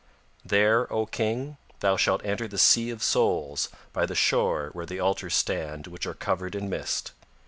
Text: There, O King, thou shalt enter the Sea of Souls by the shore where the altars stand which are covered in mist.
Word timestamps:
There, 0.43 0.91
O 0.91 1.05
King, 1.05 1.57
thou 1.81 1.95
shalt 1.95 2.25
enter 2.25 2.47
the 2.47 2.57
Sea 2.57 2.89
of 2.89 3.03
Souls 3.03 3.69
by 3.93 4.07
the 4.07 4.15
shore 4.15 4.71
where 4.73 4.87
the 4.87 4.99
altars 4.99 5.35
stand 5.35 5.85
which 5.85 6.07
are 6.07 6.15
covered 6.15 6.55
in 6.55 6.69
mist. 6.71 7.11